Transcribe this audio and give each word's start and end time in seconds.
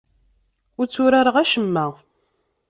Ur 0.79 0.85
tturareɣ 0.87 1.35
acemma. 1.37 1.85